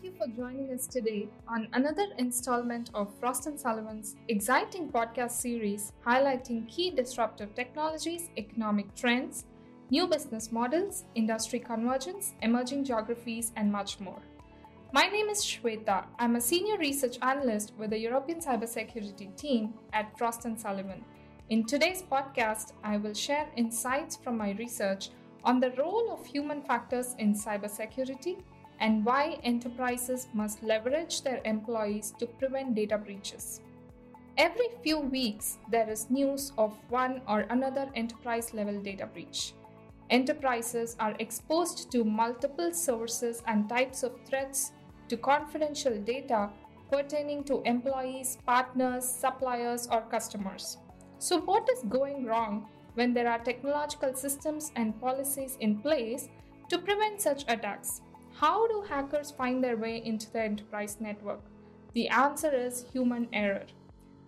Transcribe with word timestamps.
Thank 0.00 0.14
you 0.14 0.26
for 0.26 0.34
joining 0.34 0.72
us 0.72 0.86
today 0.86 1.28
on 1.46 1.68
another 1.74 2.06
installment 2.16 2.88
of 2.94 3.12
Frost 3.18 3.46
& 3.52 3.58
Sullivan's 3.58 4.16
exciting 4.28 4.88
podcast 4.88 5.32
series 5.32 5.92
highlighting 6.06 6.66
key 6.70 6.90
disruptive 6.90 7.54
technologies, 7.54 8.30
economic 8.38 8.94
trends, 8.94 9.44
new 9.90 10.06
business 10.06 10.52
models, 10.52 11.04
industry 11.16 11.58
convergence, 11.58 12.32
emerging 12.40 12.84
geographies, 12.84 13.52
and 13.56 13.70
much 13.70 14.00
more. 14.00 14.22
My 14.94 15.06
name 15.06 15.28
is 15.28 15.44
Shweta. 15.44 16.06
I'm 16.18 16.36
a 16.36 16.40
senior 16.40 16.78
research 16.78 17.18
analyst 17.20 17.74
with 17.76 17.90
the 17.90 17.98
European 17.98 18.40
cybersecurity 18.40 19.36
team 19.36 19.74
at 19.92 20.16
Frost 20.16 20.46
& 20.50 20.56
Sullivan. 20.56 21.04
In 21.50 21.66
today's 21.66 22.02
podcast, 22.02 22.72
I 22.82 22.96
will 22.96 23.12
share 23.12 23.50
insights 23.54 24.16
from 24.16 24.38
my 24.38 24.52
research 24.52 25.10
on 25.44 25.60
the 25.60 25.72
role 25.72 26.10
of 26.10 26.24
human 26.24 26.62
factors 26.62 27.14
in 27.18 27.34
cybersecurity 27.34 28.38
and 28.80 29.04
why 29.04 29.38
enterprises 29.44 30.28
must 30.32 30.62
leverage 30.62 31.22
their 31.22 31.40
employees 31.44 32.14
to 32.18 32.26
prevent 32.26 32.74
data 32.74 32.98
breaches. 32.98 33.60
Every 34.38 34.68
few 34.82 35.00
weeks, 35.00 35.58
there 35.70 35.90
is 35.90 36.08
news 36.10 36.52
of 36.56 36.72
one 36.88 37.20
or 37.28 37.40
another 37.50 37.90
enterprise 37.94 38.54
level 38.54 38.80
data 38.80 39.06
breach. 39.06 39.52
Enterprises 40.08 40.96
are 40.98 41.14
exposed 41.18 41.92
to 41.92 42.04
multiple 42.04 42.72
sources 42.72 43.42
and 43.46 43.68
types 43.68 44.02
of 44.02 44.12
threats 44.24 44.72
to 45.08 45.16
confidential 45.16 45.96
data 45.98 46.50
pertaining 46.90 47.44
to 47.44 47.62
employees, 47.64 48.38
partners, 48.46 49.04
suppliers, 49.04 49.86
or 49.90 50.00
customers. 50.02 50.78
So, 51.18 51.40
what 51.40 51.68
is 51.70 51.84
going 51.84 52.24
wrong 52.24 52.66
when 52.94 53.12
there 53.14 53.30
are 53.30 53.38
technological 53.38 54.14
systems 54.14 54.72
and 54.74 54.98
policies 55.00 55.56
in 55.60 55.78
place 55.78 56.28
to 56.70 56.78
prevent 56.78 57.20
such 57.20 57.44
attacks? 57.46 58.00
How 58.40 58.66
do 58.68 58.80
hackers 58.88 59.30
find 59.30 59.62
their 59.62 59.76
way 59.76 60.02
into 60.02 60.32
the 60.32 60.40
enterprise 60.40 60.96
network? 60.98 61.42
The 61.92 62.08
answer 62.08 62.50
is 62.50 62.86
human 62.90 63.28
error. 63.34 63.66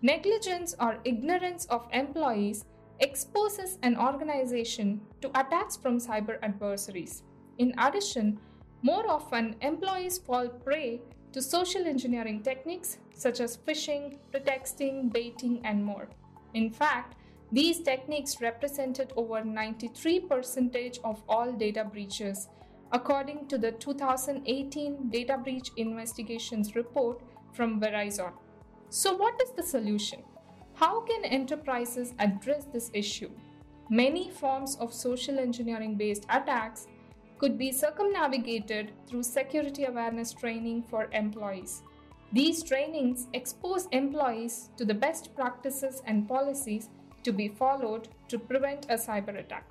Negligence 0.03 0.75
or 0.79 0.99
ignorance 1.05 1.65
of 1.71 1.89
employees 1.95 2.67
exposes 3.01 3.79
an 3.83 3.97
organization 3.97 5.01
to 5.23 5.29
attacks 5.29 5.79
from 5.79 5.99
cyber 5.99 6.37
adversaries. 6.43 7.23
In 7.57 7.73
addition, 7.79 8.39
more 8.83 9.09
often 9.09 9.57
employees 9.63 10.19
fall 10.19 10.47
prey 10.47 11.01
to 11.33 11.41
social 11.41 11.87
engineering 11.87 12.43
techniques 12.43 12.99
such 13.15 13.41
as 13.41 13.57
phishing, 13.57 14.19
pretexting, 14.31 15.09
baiting, 15.09 15.63
and 15.65 15.83
more. 15.83 16.11
In 16.53 16.69
fact, 16.69 17.15
these 17.51 17.81
techniques 17.81 18.43
represented 18.43 19.15
over 19.17 19.41
93% 19.41 20.99
of 21.03 21.23
all 21.31 21.51
data 21.51 21.83
breaches 21.83 22.49
according 22.93 23.47
to 23.49 23.59
the 23.59 23.73
2018 23.73 25.09
Data 25.09 25.39
Breach 25.39 25.71
Investigations 25.77 26.77
report 26.77 27.21
from 27.53 27.81
Verizon. 27.81 28.33
So, 28.91 29.17
what 29.17 29.41
is 29.43 29.51
the 29.53 29.63
solution? 29.63 30.23
How 30.75 31.01
can 31.01 31.25
enterprises 31.25 32.15
address 32.19 32.67
this 32.73 32.91
issue? 32.93 33.31
Many 33.89 34.31
forms 34.31 34.77
of 34.77 34.93
social 34.93 35.39
engineering 35.39 35.97
based 35.97 36.25
attacks 36.29 36.87
could 37.39 37.59
be 37.59 37.73
circumnavigated 37.73 38.93
through 39.07 39.23
security 39.23 39.85
awareness 39.85 40.33
training 40.33 40.85
for 40.89 41.09
employees. 41.13 41.83
These 42.33 42.63
trainings 42.63 43.27
expose 43.33 43.87
employees 43.93 44.71
to 44.77 44.85
the 44.85 44.95
best 44.95 45.35
practices 45.35 46.03
and 46.07 46.29
policies 46.29 46.89
to 47.25 47.33
be 47.33 47.49
followed 47.49 48.09
to 48.29 48.39
prevent 48.39 48.87
a 48.87 48.95
cyber 48.95 49.39
attack. 49.39 49.67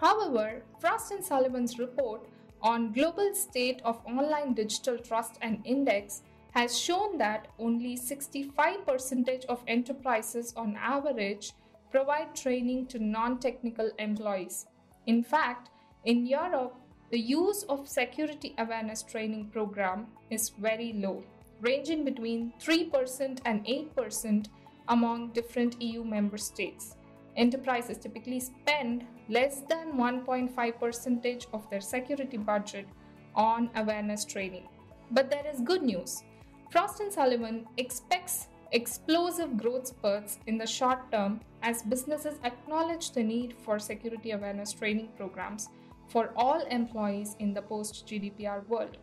However, 0.00 0.62
Frost 0.78 1.12
and 1.12 1.22
Sullivan's 1.22 1.78
report 1.78 2.26
on 2.62 2.92
global 2.92 3.34
state 3.34 3.82
of 3.84 4.00
online 4.06 4.54
digital 4.54 4.96
trust 4.96 5.34
and 5.42 5.60
index 5.66 6.22
has 6.52 6.78
shown 6.78 7.18
that 7.18 7.48
only 7.58 7.98
65% 7.98 9.44
of 9.44 9.62
enterprises 9.68 10.54
on 10.56 10.74
average 10.76 11.52
provide 11.90 12.34
training 12.34 12.86
to 12.86 12.98
non-technical 12.98 13.90
employees. 13.98 14.66
In 15.06 15.22
fact, 15.22 15.68
in 16.06 16.24
Europe, 16.24 16.74
the 17.10 17.20
use 17.20 17.64
of 17.64 17.86
security 17.86 18.54
awareness 18.56 19.02
training 19.02 19.50
program 19.52 20.06
is 20.30 20.48
very 20.48 20.94
low, 20.94 21.22
ranging 21.60 22.04
between 22.06 22.54
3% 22.58 23.40
and 23.44 23.66
8% 23.66 24.46
among 24.88 25.32
different 25.32 25.80
EU 25.82 26.04
member 26.04 26.38
states 26.38 26.96
enterprises 27.36 27.98
typically 27.98 28.40
spend 28.40 29.06
less 29.28 29.62
than 29.68 29.92
1.5% 29.92 31.46
of 31.52 31.70
their 31.70 31.80
security 31.80 32.36
budget 32.36 32.86
on 33.34 33.70
awareness 33.76 34.24
training. 34.24 34.68
But 35.10 35.30
there 35.30 35.46
is 35.52 35.60
good 35.60 35.82
news. 35.82 36.22
Frost 36.70 37.02
& 37.06 37.10
Sullivan 37.12 37.66
expects 37.76 38.48
explosive 38.72 39.56
growth 39.56 39.88
spurts 39.88 40.38
in 40.46 40.56
the 40.56 40.66
short 40.66 41.10
term 41.10 41.40
as 41.62 41.82
businesses 41.82 42.38
acknowledge 42.44 43.10
the 43.10 43.22
need 43.22 43.54
for 43.64 43.78
security 43.78 44.30
awareness 44.30 44.72
training 44.72 45.08
programs 45.16 45.68
for 46.08 46.32
all 46.36 46.60
employees 46.66 47.36
in 47.38 47.54
the 47.54 47.62
post 47.62 48.06
GDPR 48.06 48.66
world. 48.68 48.96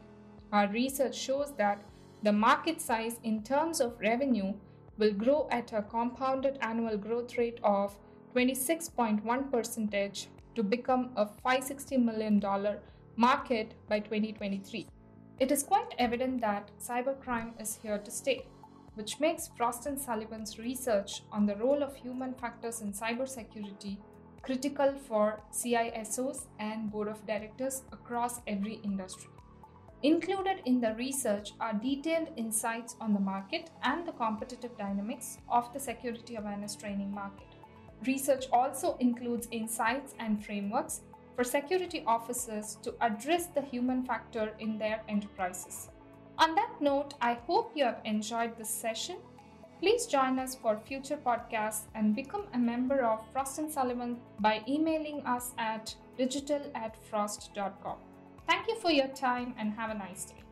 Our 0.52 0.68
research 0.70 1.16
shows 1.16 1.54
that 1.58 1.84
the 2.24 2.32
market 2.32 2.82
size 2.82 3.20
in 3.24 3.44
terms 3.44 3.80
of 3.82 4.00
revenue 4.00 4.54
will 4.98 5.14
grow 5.14 5.48
at 5.52 5.74
a 5.74 5.82
compounded 5.82 6.58
annual 6.62 6.98
growth 6.98 7.38
rate 7.38 7.60
of 7.64 7.98
26.1 8.36 9.52
percentage 9.52 10.28
to 10.56 10.64
become 10.64 11.12
a 11.16 11.26
$560 11.26 12.04
million 12.04 12.42
market 13.16 13.74
by 13.88 14.00
2023. 14.00 14.88
It 15.40 15.52
is 15.52 15.64
quite 15.64 15.94
evident 16.00 16.42
that 16.42 16.72
cybercrime 16.80 17.60
is 17.62 17.80
here 17.82 18.00
to 18.00 18.12
stay, 18.12 18.46
which 18.96 19.20
makes 19.20 19.50
Frost 19.56 19.86
and 19.86 20.00
Sullivan's 20.00 20.58
research 20.58 21.22
on 21.32 21.46
the 21.46 21.56
role 21.56 21.84
of 21.84 21.96
human 21.96 22.34
factors 22.34 22.82
in 22.82 22.94
cybersecurity 22.94 23.98
critical 24.48 24.94
for 25.08 25.42
CISOs 25.52 26.46
and 26.58 26.90
board 26.90 27.10
of 27.10 27.26
directors 27.28 27.84
across 27.92 28.40
every 28.48 28.76
industry. 28.76 29.30
Included 30.04 30.62
in 30.66 30.80
the 30.80 30.94
research 30.94 31.52
are 31.60 31.74
detailed 31.74 32.30
insights 32.38 32.96
on 33.02 33.14
the 33.14 33.20
market 33.20 33.70
and 33.84 34.08
the 34.08 34.14
competitive 34.14 34.78
dynamics 34.78 35.40
of 35.50 35.74
the 35.74 35.80
security 35.80 36.36
awareness 36.36 36.76
training 36.76 37.12
market. 37.12 37.56
Research 38.06 38.46
also 38.52 38.96
includes 39.00 39.47
insights 39.52 40.13
and 40.19 40.44
frameworks 40.44 41.02
for 41.35 41.44
security 41.44 42.03
officers 42.06 42.78
to 42.84 42.94
address 43.02 43.47
the 43.47 43.62
human 43.62 44.03
factor 44.03 44.53
in 44.59 44.78
their 44.78 45.02
enterprises. 45.08 45.90
On 46.38 46.53
that 46.56 46.72
note, 46.80 47.16
I 47.22 47.34
hope 47.47 47.72
you 47.75 47.86
have 47.86 48.02
enjoyed 48.06 48.57
this 48.57 48.69
session. 48.69 49.18
Please 49.80 50.07
join 50.07 50.40
us 50.40 50.56
for 50.56 50.80
future 50.80 51.18
podcasts 51.18 51.84
and 51.94 52.16
become 52.16 52.46
a 52.53 52.57
member 52.57 53.03
of 53.06 53.24
Frost 53.31 53.59
& 53.66 53.72
Sullivan 53.72 54.18
by 54.40 54.63
emailing 54.68 55.22
us 55.25 55.53
at 55.57 55.96
digital 56.18 56.62
at 56.74 56.96
frost.com. 57.09 57.97
Thank 58.47 58.68
you 58.68 58.75
for 58.80 58.91
your 58.91 59.07
time 59.09 59.53
and 59.57 59.74
have 59.74 59.91
a 59.91 59.94
nice 59.94 60.25
day. 60.25 60.47